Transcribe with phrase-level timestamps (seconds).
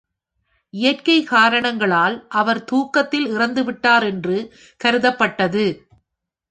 [0.73, 4.37] இயற்கை காரணங்களால் அவர் தூக்கத்தில் இறந்துவிட்டார் என்று
[4.83, 5.65] கருதப்பட்டது.